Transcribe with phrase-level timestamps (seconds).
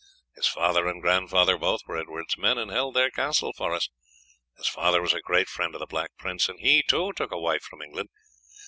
[0.35, 3.87] His father and grandfather both were Edward's men, and held their castle for us;
[4.57, 7.37] his father was a great friend of the Black Prince, and he, too, took a
[7.37, 8.09] wife from England.